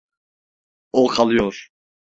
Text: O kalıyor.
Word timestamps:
O 0.93 1.07
kalıyor. 1.07 1.69